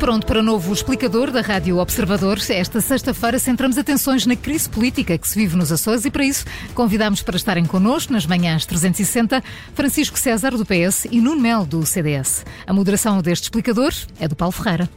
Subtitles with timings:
[0.00, 2.38] pronto para novo explicador da Rádio Observador.
[2.48, 6.46] Esta sexta-feira centramos atenções na crise política que se vive nos Açores e para isso
[6.74, 9.44] convidamos para estarem connosco nas manhãs 360
[9.74, 12.46] Francisco César do PS e Nuno Mel do CDS.
[12.66, 14.88] A moderação deste explicador é do Paulo Ferreira.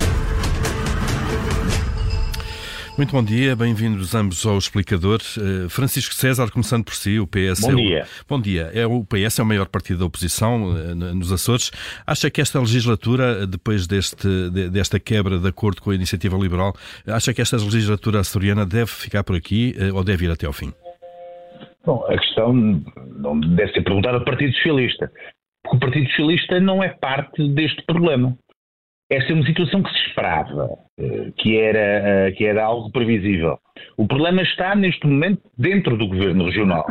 [2.96, 5.20] Muito bom dia, bem-vindos ambos ao explicador.
[5.36, 7.62] Uh, Francisco César, começando por si, o PS.
[7.62, 8.04] Bom é dia.
[8.04, 8.72] O, bom dia.
[8.72, 11.72] É, o PS é o maior partido da oposição uh, nos Açores.
[12.06, 16.74] Acha que esta legislatura, depois deste, de, desta quebra de acordo com a iniciativa liberal,
[17.08, 20.72] acha que esta legislatura açoriana deve ficar por aqui ou deve ir até ao fim?
[21.84, 25.12] Bom, a questão não deve ser perguntada ao Partido Socialista.
[25.64, 28.38] Porque o Partido Socialista não é parte deste problema.
[29.10, 31.80] Esta é uma situação que se esperava, eh, que era,
[32.28, 33.60] eh, que era algo previsível.
[33.98, 36.86] O problema está, neste momento, dentro do governo regional.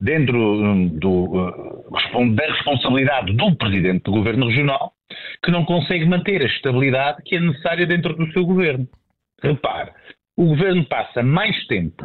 [0.00, 4.92] Dentro hum, do, eh, da responsabilidade do presidente do governo regional,
[5.42, 8.88] que não consegue manter a estabilidade que é necessária dentro do seu governo.
[9.42, 9.90] Repare,
[10.36, 12.04] o governo passa mais tempo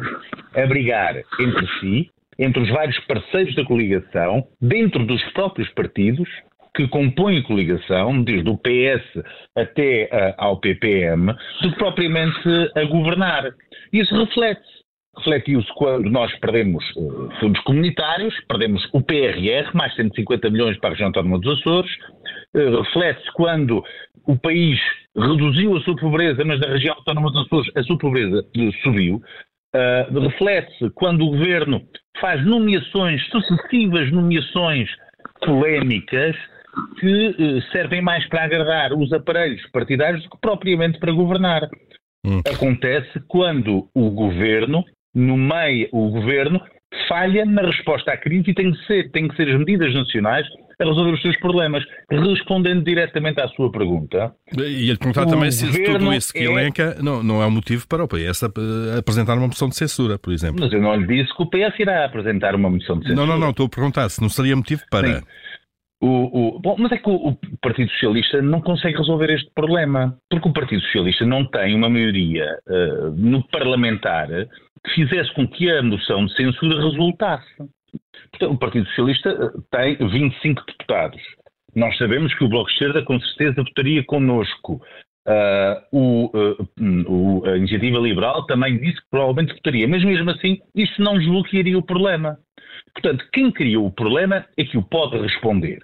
[0.54, 6.28] a brigar entre si, entre os vários parceiros da coligação, dentro dos próprios partidos,
[6.74, 9.22] que compõem a coligação, desde o PS
[9.56, 13.50] até uh, ao PPM, do que propriamente a governar.
[13.92, 14.82] Isso reflete-se.
[15.14, 20.92] Refletiu-se quando nós perdemos uh, fundos comunitários, perdemos o PRR, mais 150 milhões para a
[20.92, 21.90] região autónoma dos Açores,
[22.56, 23.84] uh, reflete-se quando
[24.26, 24.80] o país
[25.14, 28.42] reduziu a sua pobreza, mas na região autónoma dos Açores a sua pobreza
[28.82, 29.16] subiu,
[29.76, 31.82] uh, reflete-se quando o governo
[32.18, 34.88] faz nomeações, sucessivas nomeações
[35.44, 36.34] polémicas,
[36.98, 41.68] que eh, servem mais para agradar os aparelhos partidários do que propriamente para governar.
[42.24, 42.40] Hum.
[42.46, 44.84] Acontece quando o governo,
[45.14, 46.60] no meio, o governo
[47.08, 50.46] falha na resposta à crise e tem que ser, tem que ser as medidas nacionais
[50.80, 51.84] a resolver os seus problemas.
[52.10, 54.32] Respondendo diretamente à sua pergunta.
[54.56, 56.44] E ele perguntar também se tudo isso que é...
[56.44, 58.44] elenca não, não é um motivo para o PS
[58.98, 60.60] apresentar uma moção de censura, por exemplo.
[60.60, 63.26] Mas eu não lhe disse que o PS irá apresentar uma moção de censura.
[63.26, 65.20] Não, não, não, estou a perguntar se não seria motivo para.
[65.20, 65.26] Sim.
[66.02, 70.18] O, o, bom, mas é que o, o, Partido Socialista não consegue resolver este problema,
[70.28, 74.26] porque o Partido Socialista não tem uma maioria uh, no parlamentar
[74.84, 77.56] que fizesse com que a moção de censura resultasse.
[78.32, 81.22] Portanto, o Partido Socialista eh, tem 25 deputados.
[81.76, 84.82] Nós sabemos que o Bloco de Esquerda com certeza votaria connosco.
[85.92, 86.32] Uh,
[87.08, 91.78] o, a Iniciativa Liberal também disse que provavelmente votaria, mas mesmo assim isso não desbloquearia
[91.78, 92.38] o problema.
[92.92, 95.78] Portanto, quem criou o problema é que o pode responder.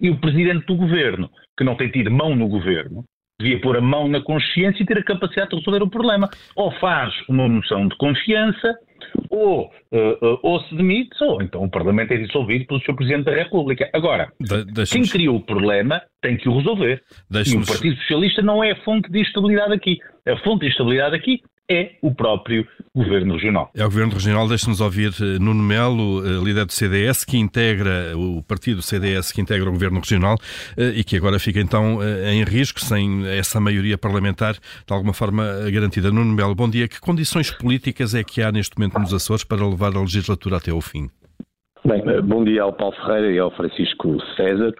[0.00, 3.04] E o presidente do governo, que não tem tido mão no governo,
[3.40, 6.28] devia pôr a mão na consciência e ter a capacidade de resolver o problema.
[6.56, 8.74] Ou faz uma moção de confiança,
[9.28, 12.94] ou, uh, uh, ou se demite, ou então o Parlamento é dissolvido pelo Sr.
[12.94, 13.90] Presidente da República.
[13.92, 17.02] Agora, de quem criou o problema tem que o resolver.
[17.30, 19.98] E o Partido Socialista não é a fonte de instabilidade aqui.
[20.26, 21.40] A fonte de instabilidade aqui
[21.70, 23.70] é o próprio Governo Regional.
[23.74, 28.16] É o Governo Regional, deixe-nos ouvir eh, Nuno Melo, eh, líder do CDS, que integra,
[28.16, 30.36] o partido CDS que integra o Governo Regional
[30.76, 35.44] eh, e que agora fica então em risco, sem essa maioria parlamentar de alguma forma
[35.72, 36.10] garantida.
[36.10, 36.88] Nuno Melo, bom dia.
[36.88, 40.70] Que condições políticas é que há neste momento nos Açores para levar a legislatura até
[40.70, 41.08] ao fim?
[41.84, 44.72] Bem, bom dia ao Paulo Ferreira e ao Francisco César.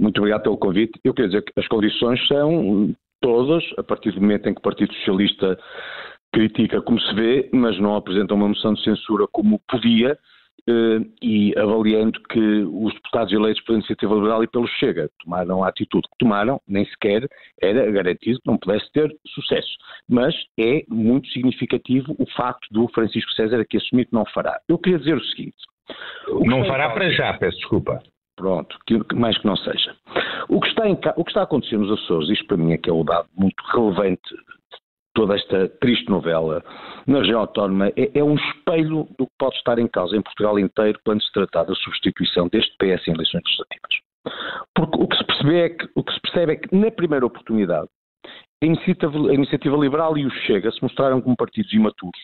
[0.00, 0.98] Muito obrigado pelo convite.
[1.04, 4.62] Eu quero dizer que as condições são todas, a partir do momento em que o
[4.62, 5.58] Partido Socialista
[6.32, 10.18] critica como se vê, mas não apresenta uma moção de censura como podia,
[10.68, 15.68] eh, e avaliando que os deputados eleitos pela Iniciativa Liberal e pelo Chega tomaram a
[15.68, 17.28] atitude que tomaram, nem sequer
[17.62, 19.70] era garantido que não pudesse ter sucesso.
[20.08, 24.58] Mas é muito significativo o facto do Francisco César aqui assumir que não fará.
[24.68, 25.56] Eu queria dizer o seguinte.
[26.28, 28.02] O não fará para já, peço desculpa.
[28.36, 29.96] Pronto, que, mais que não seja.
[30.48, 32.78] O que, está em, o que está a acontecer nos Açores, isto para mim é
[32.78, 34.78] que é o dado muito relevante de
[35.14, 36.62] toda esta triste novela
[37.06, 40.58] na região autónoma, é, é, um espelho do que pode estar em causa em Portugal
[40.58, 44.06] inteiro quando se tratar da substituição deste PS em eleições legislativas.
[44.74, 47.24] Porque o que se percebe é que, o que se percebe é que na primeira
[47.24, 47.88] oportunidade,
[48.62, 52.20] a iniciativa, a iniciativa Liberal e o Chega se mostraram como partidos imaturos,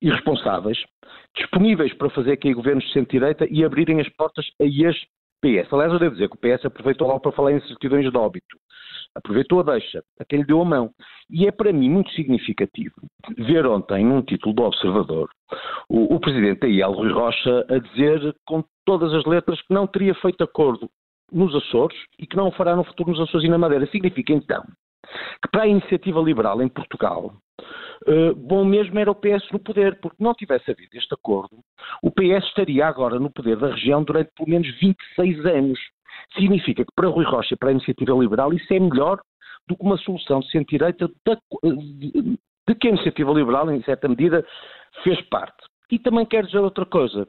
[0.00, 0.78] irresponsáveis,
[1.36, 5.06] disponíveis para fazer aqui governos de centro-direita e abrirem as portas a este
[5.42, 5.72] PS.
[5.72, 8.56] Aliás, eu devo dizer que o PS aproveitou logo para falar em certidões de óbito.
[9.14, 10.90] Aproveitou a deixa, a quem lhe deu a mão.
[11.28, 12.94] E é para mim muito significativo
[13.36, 15.28] ver ontem, num título do Observador,
[15.88, 20.14] o, o presidente da Rui Rocha, a dizer com todas as letras que não teria
[20.14, 20.88] feito acordo
[21.30, 23.86] nos Açores e que não o fará no futuro nos Açores e na Madeira.
[23.86, 24.62] Significa então
[25.42, 27.34] que para a iniciativa liberal em Portugal,
[28.06, 31.58] uh, bom mesmo era o PS no poder, porque não tivesse havido este acordo,
[32.02, 35.78] o PS estaria agora no poder da região durante pelo menos 26 anos.
[36.34, 39.20] Significa que para Rui Rocha e para a iniciativa liberal isso é melhor
[39.68, 42.38] do que uma solução de centro-direita de,
[42.68, 44.44] de que a iniciativa liberal, em certa medida,
[45.02, 45.56] fez parte.
[45.90, 47.28] E também quero dizer outra coisa,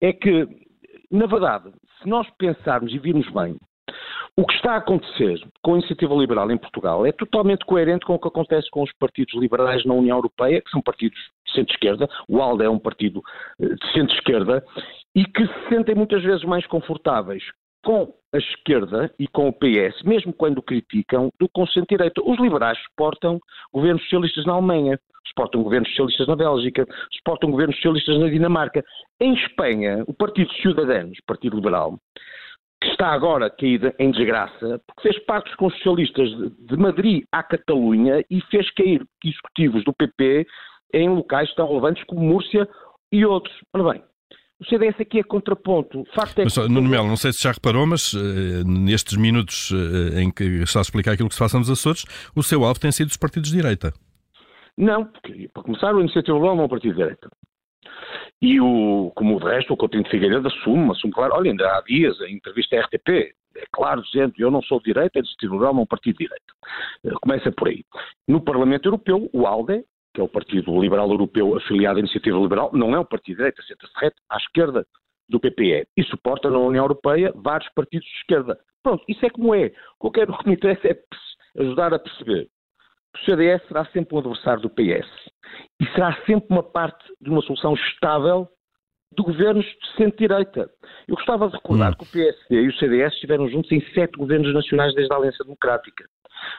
[0.00, 0.46] é que,
[1.10, 3.56] na verdade, se nós pensarmos e virmos bem,
[4.36, 8.14] o que está a acontecer com a iniciativa liberal em Portugal é totalmente coerente com
[8.14, 12.08] o que acontece com os partidos liberais na União Europeia, que são partidos de centro-esquerda,
[12.28, 13.22] o ALDE é um partido
[13.60, 14.64] eh, de centro-esquerda,
[15.14, 17.44] e que se sentem muitas vezes mais confortáveis
[17.84, 22.20] com a esquerda e com o PS, mesmo quando criticam, do que com o centro-direita.
[22.24, 23.38] Os liberais suportam
[23.72, 24.98] governos socialistas na Alemanha,
[25.28, 28.82] suportam governos socialistas na Bélgica, suportam governos socialistas na Dinamarca.
[29.20, 31.98] Em Espanha, o Partido Ciudadanos, Partido Liberal,
[32.84, 36.28] que está agora caída em desgraça, porque fez pactos com os socialistas
[36.58, 40.46] de Madrid à Catalunha e fez cair executivos do PP
[40.92, 42.68] em locais tão relevantes como Múrcia
[43.10, 43.54] e outros.
[43.72, 44.02] Ora bem,
[44.60, 46.00] o CDS aqui é contraponto.
[46.00, 46.68] O facto é mas, que...
[46.68, 50.80] Nuno Melo, não sei se já reparou, mas uh, nestes minutos uh, em que está
[50.80, 52.04] a explicar aquilo que se passa nos Açores,
[52.36, 53.92] o seu alvo tem sido os partidos de direita.
[54.76, 57.28] Não, porque, para começar, o Iniciativa Liberal não é um partido de direita.
[58.44, 61.80] E o, como de resto, o Coutinho de Figueiredo assume, assume claro, olha, ainda há
[61.80, 65.54] dias, em entrevista à RTP, é claro, dizendo eu não sou de direita, a Iniciativa
[65.54, 66.52] Liberal não é partido de direita.
[67.04, 67.82] Uh, começa por aí.
[68.28, 72.70] No Parlamento Europeu, o ALDE, que é o Partido Liberal Europeu afiliado à Iniciativa Liberal,
[72.74, 74.86] não é um partido de direita, senta-se reto à esquerda
[75.26, 78.58] do PPE e suporta na União Europeia vários partidos de esquerda.
[78.82, 79.72] Pronto, isso é como é.
[79.98, 80.98] O que quero que me interessa é
[81.62, 82.50] ajudar a perceber
[83.14, 85.08] o CDS será sempre um adversário do PS
[85.80, 88.48] e será sempre uma parte de uma solução estável
[89.16, 90.68] de governos de centro-direita.
[91.06, 91.94] Eu gostava de recordar hum.
[91.96, 95.44] que o PSD e o CDS estiveram juntos em sete governos nacionais desde a Aliança
[95.44, 96.04] Democrática.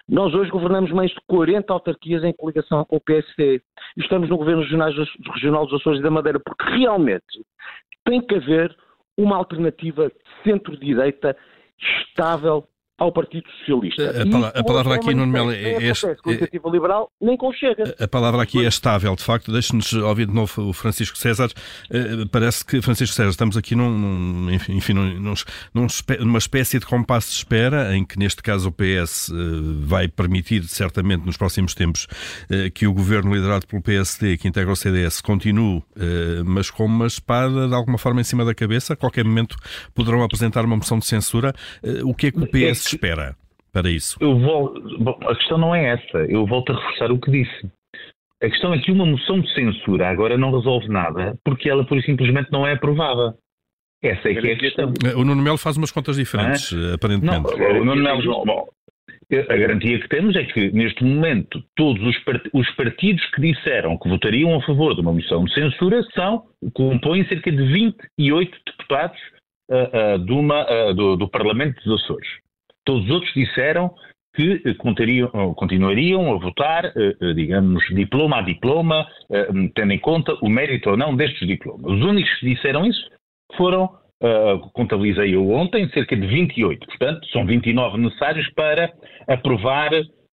[0.07, 3.61] Nós hoje governamos mais de 40 autarquias em coligação com o PSD.
[3.97, 7.45] E estamos no governo regional dos Açores e da Madeira, porque realmente
[8.05, 8.75] tem que haver
[9.17, 11.35] uma alternativa de centro-direita
[11.77, 12.67] estável
[12.97, 14.03] ao Partido Socialista.
[14.03, 17.93] A, a, a palavra aqui, Nuno Melo, é, é, é, liberal, nem com chega.
[17.99, 19.51] A, palavra aqui é estável, de facto.
[19.51, 21.49] Deixe-nos ouvir de novo o Francisco César.
[21.91, 25.35] Uh, parece que, Francisco César, estamos aqui num, num enfim, num,
[25.73, 25.87] num,
[26.19, 29.37] numa espécie de compasso de espera, em que, neste caso, o PS uh, eh,
[29.79, 32.07] vai permitir, certamente, nos próximos tempos,
[32.49, 35.83] uh, que o governo liderado pelo PSD, que integra o CDS, continue,
[36.45, 38.93] mas com uma espada, de alguma forma, em cima da cabeça.
[38.93, 39.57] A qualquer momento
[39.93, 41.53] poderão apresentar uma moção de censura.
[42.03, 43.35] o que é que o PS se espera
[43.71, 44.17] para isso?
[44.21, 44.73] Eu vou,
[45.27, 46.19] a questão não é essa.
[46.29, 47.71] Eu volto a reforçar o que disse.
[48.41, 52.01] A questão é que uma moção de censura agora não resolve nada porque ela, por
[52.01, 53.35] simplesmente, não é aprovada.
[54.03, 54.93] Essa é que é a questão.
[55.15, 56.93] O Nuno Melo faz umas contas diferentes, é?
[56.93, 57.57] aparentemente.
[57.57, 58.67] Não, o Nuno Melo, bom,
[59.49, 63.97] a garantia que temos é que, neste momento, todos os, part os partidos que disseram
[63.97, 66.43] que votariam a favor de uma moção de censura são,
[66.73, 69.19] compõem cerca de 28 deputados
[69.71, 72.27] uh, uh, de uma, uh, do, do Parlamento dos Açores.
[72.85, 73.91] Todos os outros disseram
[74.35, 74.73] que eh,
[75.55, 79.07] continuariam a votar, eh, eh, digamos, diploma a diploma,
[79.73, 81.85] tendo em conta o mérito ou não destes diplomas.
[81.85, 83.09] Os únicos que disseram isso
[83.55, 83.89] foram,
[84.73, 86.85] contabilizei eu ontem, cerca de 28.
[86.85, 88.91] Portanto, são 29 necessários para
[89.27, 89.91] aprovar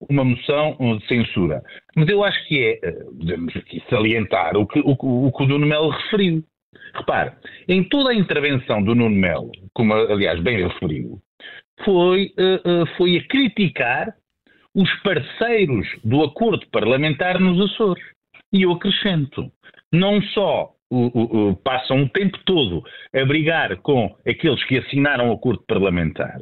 [0.08, 1.62] uma moção de censura.
[1.94, 5.66] Mas eu acho que é, podemos aqui salientar o que o, o, que o Nuno
[5.66, 6.42] Melo referiu.
[6.94, 7.32] Repare,
[7.68, 11.20] em toda a intervenção do Nuno Melo, como aliás bem referiu,
[11.84, 14.14] foi, uh, uh, foi a criticar
[14.74, 18.04] os parceiros do acordo parlamentar nos Açores.
[18.52, 19.50] E eu acrescento,
[19.92, 22.82] não só o, o, passam o tempo todo
[23.14, 26.38] a brigar com aqueles que assinaram o acordo parlamentar,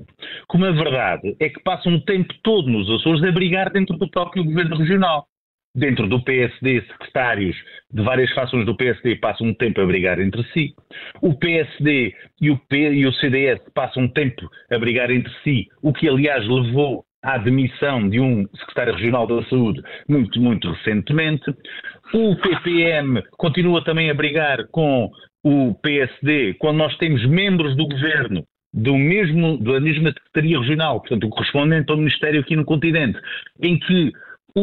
[0.46, 4.10] como a verdade é que passam o tempo todo nos Açores a brigar dentro do
[4.10, 5.26] próprio governo regional
[5.74, 7.56] dentro do PSD, secretários
[7.92, 10.74] de várias fações do PSD passam um tempo a brigar entre si.
[11.22, 15.68] O PSD e o, P, e o CDS passam um tempo a brigar entre si,
[15.82, 21.44] o que aliás levou à demissão de um secretário regional da saúde muito, muito recentemente.
[22.14, 25.10] O PPM continua também a brigar com
[25.44, 31.24] o PSD quando nós temos membros do governo do mesmo, da mesma Secretaria Regional, portanto,
[31.24, 33.18] o correspondente ao Ministério aqui no continente,
[33.62, 34.12] em que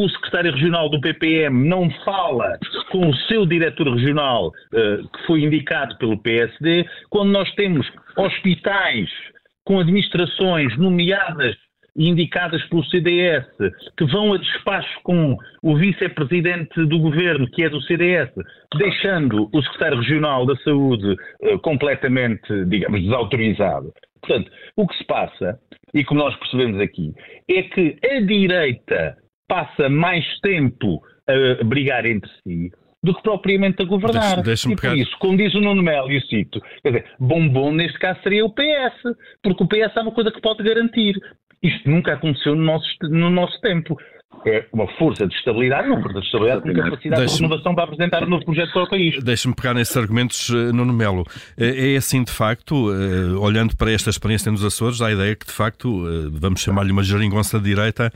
[0.03, 2.57] o secretário regional do PPM não fala
[2.91, 9.09] com o seu diretor regional, uh, que foi indicado pelo PSD, quando nós temos hospitais
[9.63, 11.55] com administrações nomeadas
[11.97, 13.45] e indicadas pelo CDS,
[13.97, 18.29] que vão a despacho com o vice-presidente do governo, que é do CDS,
[18.77, 23.93] deixando o secretário regional da saúde uh, completamente, digamos, desautorizado.
[24.21, 25.59] Portanto, o que se passa,
[25.93, 27.13] e como nós percebemos aqui,
[27.49, 29.15] é que a direita
[29.47, 32.71] passa mais tempo a brigar entre si
[33.05, 34.41] do que propriamente a governar.
[34.41, 37.99] Deixa, e por isso, como diz o Nuno Melo, e cito, quer dizer, bombom neste
[37.99, 41.15] caso seria o PS, porque o PS é uma coisa que pode garantir.
[41.61, 43.95] Isto nunca aconteceu no nosso, no nosso tempo
[44.45, 48.23] é uma força de estabilidade, uma força de estabilidade com capacidade de renovação para apresentar
[48.23, 49.23] um novo projeto para o país.
[49.23, 51.25] Deixe-me pegar nesses argumentos, eh, Nuno Melo.
[51.57, 55.45] É, é assim, de facto, eh, olhando para esta experiência nos Açores, a ideia que,
[55.45, 58.11] de facto, eh, vamos chamar-lhe uma geringonça de direita,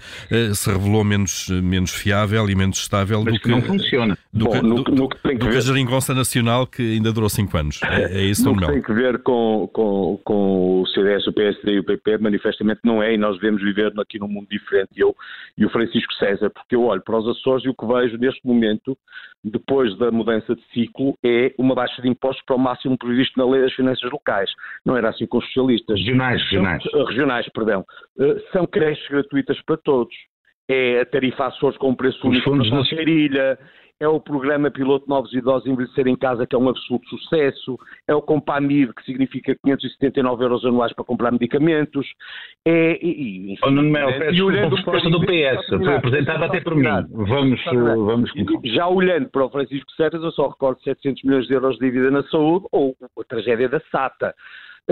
[0.54, 4.18] se revelou menos, menos fiável e menos estável Mas do que, não funciona.
[4.32, 6.82] Do Bom, que, no, do, no que, tem que, do que a geringonça nacional que
[6.82, 7.80] ainda durou 5 anos.
[7.84, 8.74] É, é isso, Nuno Melo.
[8.74, 13.02] tem que ver com, com, com o CDS, o PSD e o PP, manifestamente não
[13.02, 14.90] é, e nós devemos viver aqui num mundo diferente.
[14.96, 15.16] Eu
[15.58, 18.46] e o Francisco César, porque eu olho para os Açores e o que vejo neste
[18.46, 18.98] momento,
[19.44, 23.50] depois da mudança de ciclo, é uma baixa de impostos para o máximo previsto na
[23.50, 24.50] lei das finanças locais.
[24.86, 25.98] Não era assim com os socialistas.
[26.00, 26.84] Regionais, regionais.
[26.84, 27.86] São, regionais, perdão.
[28.20, 30.14] Eh, são creches gratuitas para todos.
[30.70, 33.60] É a tarifa Açores com preço único para a ilha,
[34.00, 37.78] é o programa Piloto Novos Idosos Envelhecer em Casa, que é um absoluto sucesso,
[38.08, 42.08] é o Compamid, que significa 579 euros anuais para comprar medicamentos,
[42.66, 42.98] é...
[43.06, 46.76] E, enfim, oh, não, é, e olhando a proposta do PS, foi apresentada até por
[46.76, 46.88] mim.
[47.12, 48.32] Vamos, vamos...
[48.64, 52.10] Já olhando para o Francisco Serras, eu só recordo 700 milhões de euros de dívida
[52.10, 54.34] na saúde, ou a tragédia da SATA.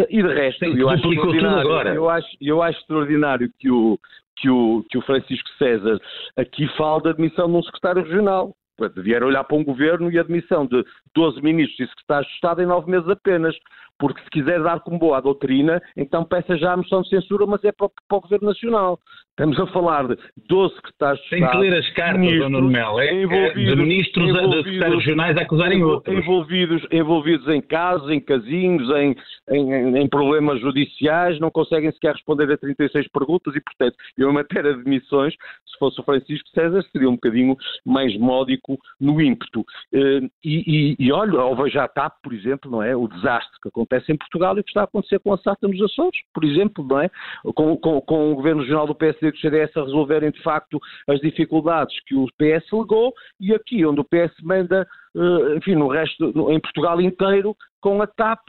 [0.09, 3.97] E de resto, Sim, eu, acho extraordinário, eu, acho, eu acho extraordinário que o,
[4.35, 5.99] que o, que o Francisco César
[6.35, 8.53] aqui fala da admissão de um secretário regional
[8.95, 10.83] devia olhar para um governo e admissão de
[11.15, 13.55] 12 ministros e secretários de Estado em nove meses apenas
[13.99, 17.45] porque se quiser dar como boa a doutrina, então peça já a moção de censura,
[17.45, 18.99] mas é para, para o Governo Nacional.
[19.29, 20.17] Estamos a falar de
[20.47, 24.63] 12 secretários de Tem que ler as cartas, Dona Mel, é, é de ministros, de
[24.63, 26.17] secretários regionais a acusarem outros.
[26.17, 29.15] Envolvidos, envolvidos em casos, em casinhos, em,
[29.51, 34.33] em, em, problemas judiciais, não conseguem sequer responder a 36 perguntas e, portanto, eu, em
[34.33, 35.35] matéria de demissões,
[35.77, 37.55] se fosse o Francisco César, seria um bocadinho
[37.85, 39.63] mais módico no ímpeto.
[39.93, 42.95] Eh, e, e, e olha, ao veja TAP, por exemplo, não é?
[42.95, 45.67] O desastre que acontece em Portugal e o que está a acontecer com a SATA
[45.67, 47.09] nos Açores, por exemplo, não é?
[47.55, 50.79] Com, com, com o Governo Regional do PSD e do CDS a resolverem de facto
[51.07, 54.87] as dificuldades que o PS legou e aqui onde o PS manda
[55.57, 58.39] enfim, no resto, em Portugal inteiro, com a TAP,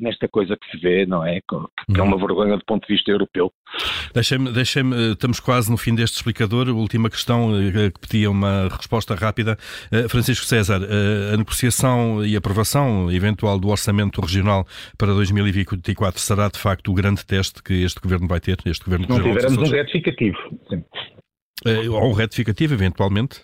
[0.00, 1.40] nesta coisa que se vê, não é?
[1.40, 3.52] Que é uma vergonha do ponto de vista europeu.
[4.14, 6.68] Deixem-me, deixem eh, estamos quase no fim deste explicador.
[6.68, 9.56] Última questão eh, que pedia uma resposta rápida.
[10.08, 10.80] Francisco César,
[11.32, 17.24] a negociação e aprovação eventual do orçamento regional para 2024 será de facto o grande
[17.26, 18.56] teste que este governo vai ter?
[18.64, 20.38] Este governo não tivermos um retificativo.
[20.68, 20.84] Sim.
[21.90, 23.42] Ou um retificativo, eventualmente?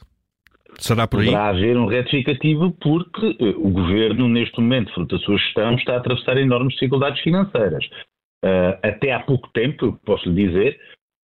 [0.78, 1.26] Será por aí?
[1.26, 5.94] Poderá haver um retificativo porque uh, o governo, neste momento, fruto da sua gestão, está
[5.94, 7.84] a atravessar enormes dificuldades financeiras.
[8.44, 10.78] Uh, até há pouco tempo, posso lhe dizer,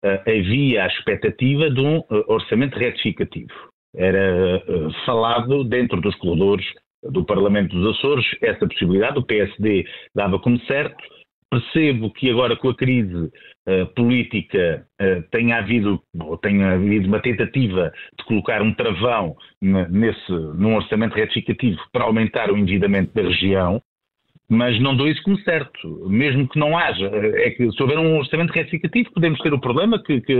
[0.05, 3.53] uh, havia a expectativa de um orçamento retificativo.
[3.95, 4.63] Era
[5.07, 6.67] falado dentro dos corredores
[7.03, 11.03] do Parlamento dos Açores essa possibilidade, o PSD dava como certo,
[11.51, 13.31] Percebo que agora com a crise
[13.69, 20.33] uh, política uh, tenha havido ou tenha havido uma tentativa de colocar um travão nesse
[20.33, 23.81] num orçamento retificativo para aumentar o endividamento da região,
[24.49, 27.07] mas não dou isso como certo, mesmo que não haja.
[27.07, 30.35] É que se houver um orçamento retificativo podemos ter o problema que, que,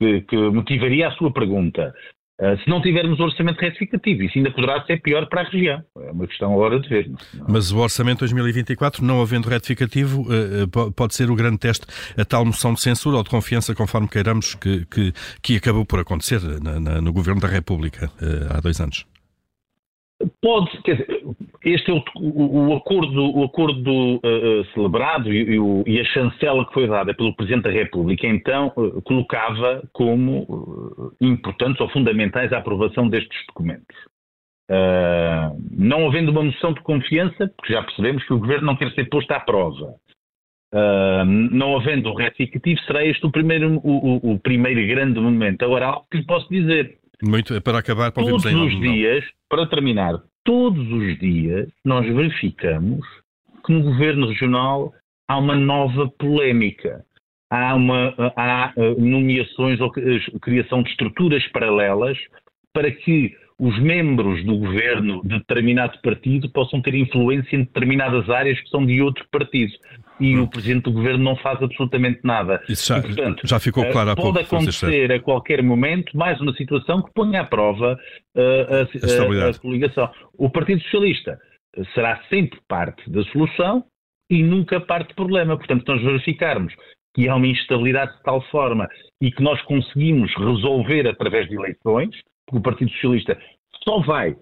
[0.00, 1.94] que, que motivaria a sua pergunta.
[2.40, 5.82] Uh, se não tivermos orçamento retificativo, isso ainda poderá ser pior para a região.
[5.98, 7.10] É uma questão agora de ver.
[7.48, 11.86] Mas o orçamento 2024, não havendo retificativo, uh, pode ser o grande teste,
[12.18, 16.00] a tal moção de censura ou de confiança, conforme queiramos, que, que, que acabou por
[16.00, 18.10] acontecer na, na, no Governo da República
[18.50, 19.06] há dois anos.
[20.40, 21.22] Pode, quer dizer,
[21.64, 26.72] este é o, o, acordo, o acordo uh, celebrado e, o, e, a chancela que
[26.72, 32.58] foi dada pelo Presidente da República, então, uh, colocava como uh, importantes ou fundamentais a
[32.58, 33.96] aprovação destes documentos.
[35.72, 39.08] não havendo uma moção de confiança, porque já percebemos que o Governo não quer ser
[39.08, 39.94] posto à prova,
[41.26, 45.64] não havendo um retificativo, será este o primeiro, o, o primeiro grande momento.
[45.64, 50.20] Agora, algo que lhe posso dizer muito, para acabar, para Todos os dias, para terminar,
[50.44, 53.06] todos os dias nós verificamos
[53.64, 54.92] que no governo regional
[55.28, 57.04] há uma nova polémica.
[57.50, 62.18] Há, uma, há nomeações ou criação de estruturas paralelas
[62.72, 68.60] para que os membros do governo de determinado partido possam ter influência em determinadas áreas
[68.60, 69.72] que são de outro partido.
[70.18, 70.42] E hum.
[70.42, 72.62] o presidente do governo não faz absolutamente nada.
[72.68, 74.32] Isso já, e, portanto, já ficou claro há pouco.
[74.32, 77.98] Pode acontecer a qualquer momento mais uma situação que ponha à prova
[78.36, 80.10] uh, a, a, a coligação.
[80.36, 81.38] O Partido Socialista
[81.94, 83.84] será sempre parte da solução
[84.30, 85.56] e nunca parte do problema.
[85.56, 86.72] Portanto, nós verificarmos
[87.14, 88.88] que há uma instabilidade de tal forma
[89.20, 92.16] e que nós conseguimos resolver através de eleições,
[92.56, 93.38] o Partido Socialista
[93.82, 94.36] só vai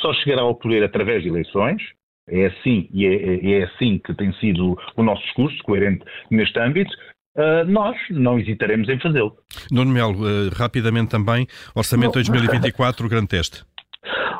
[0.00, 1.82] só chegará ao poder através de eleições,
[2.28, 6.94] é assim e é, é, assim que tem sido o nosso discurso, coerente neste âmbito,
[7.38, 9.32] Uh, nós não hesitaremos em fazê-lo.
[9.70, 13.64] Nuno Melo, uh, rapidamente também, Orçamento 2024, grande teste.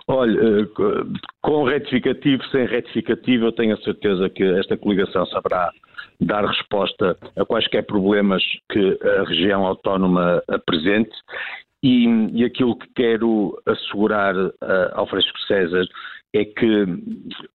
[0.09, 0.67] Olha,
[1.41, 5.71] com retificativo, sem retificativo, eu tenho a certeza que esta coligação saberá
[6.21, 11.15] dar resposta a quaisquer problemas que a região autónoma apresente
[11.83, 14.35] e, e aquilo que quero assegurar
[14.93, 15.87] ao Francisco César
[16.35, 16.85] é que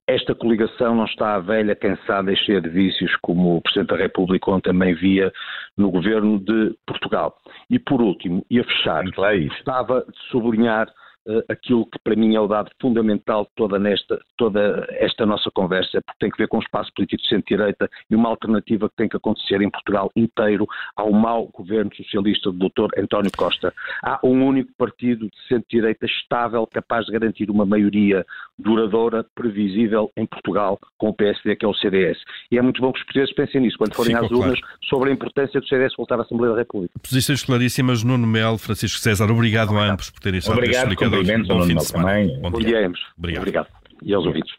[0.07, 4.49] esta coligação não está velha, cansada e cheia de vícios, como o Presidente da República
[4.49, 5.31] ontem também via
[5.77, 7.37] no governo de Portugal.
[7.69, 11.02] E por último, e a fechar, gostava de sublinhar uh,
[11.49, 16.01] aquilo que para mim é o dado fundamental de toda, nesta, toda esta nossa conversa,
[16.01, 19.09] porque tem que ver com o espaço político de centro-direita e uma alternativa que tem
[19.09, 22.99] que acontecer em Portugal inteiro ao mau governo socialista do Dr.
[22.99, 23.73] António Costa.
[24.03, 28.25] Há um único partido de centro-direita estável, capaz de garantir uma maioria
[28.57, 32.17] duradoura, previsível em Portugal, com o PSD, que é o CDS.
[32.51, 34.77] E é muito bom que os portugueses pensem nisso, quando forem Ficou às urnas, claro.
[34.83, 36.93] sobre a importância do CDS voltar à Assembleia da República.
[37.01, 39.89] Posições claríssimas, Nuno Melo, Francisco César, obrigado, obrigado.
[39.89, 42.39] a ambos por terem estado Obrigado, cumprimentos ao de então, também.
[42.41, 42.91] Bom dia.
[43.17, 43.67] Obrigado.
[44.01, 44.51] E aos ouvidos.